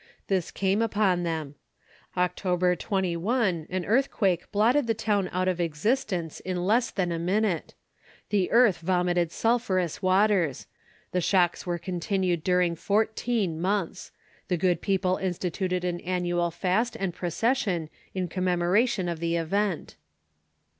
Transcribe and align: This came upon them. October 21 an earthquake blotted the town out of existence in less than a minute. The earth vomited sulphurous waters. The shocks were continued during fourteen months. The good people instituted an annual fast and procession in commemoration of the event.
This 0.29 0.49
came 0.49 0.81
upon 0.81 1.21
them. 1.21 1.53
October 2.17 2.75
21 2.75 3.67
an 3.69 3.85
earthquake 3.85 4.51
blotted 4.51 4.87
the 4.87 4.95
town 4.95 5.29
out 5.31 5.47
of 5.47 5.61
existence 5.61 6.39
in 6.39 6.65
less 6.65 6.89
than 6.89 7.11
a 7.11 7.19
minute. 7.19 7.75
The 8.29 8.49
earth 8.49 8.79
vomited 8.79 9.31
sulphurous 9.31 10.01
waters. 10.01 10.65
The 11.11 11.21
shocks 11.21 11.67
were 11.67 11.77
continued 11.77 12.43
during 12.43 12.75
fourteen 12.75 13.61
months. 13.61 14.11
The 14.47 14.57
good 14.57 14.81
people 14.81 15.17
instituted 15.17 15.83
an 15.83 15.99
annual 15.99 16.49
fast 16.49 16.95
and 16.99 17.13
procession 17.13 17.87
in 18.15 18.27
commemoration 18.27 19.07
of 19.07 19.19
the 19.19 19.35
event. 19.35 19.97